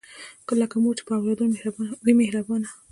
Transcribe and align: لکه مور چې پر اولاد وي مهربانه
لکه 0.61 0.75
مور 0.83 0.93
چې 0.97 1.03
پر 1.07 1.13
اولاد 1.17 1.39
وي 2.05 2.13
مهربانه 2.21 2.69